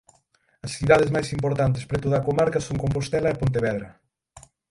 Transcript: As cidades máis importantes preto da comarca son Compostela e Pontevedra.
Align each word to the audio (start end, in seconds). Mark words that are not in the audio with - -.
As 0.65 0.71
cidades 0.77 1.09
máis 1.15 1.29
importantes 1.37 1.87
preto 1.89 2.07
da 2.09 2.25
comarca 2.27 2.59
son 2.67 2.81
Compostela 2.83 3.29
e 3.31 3.39
Pontevedra. 3.41 3.89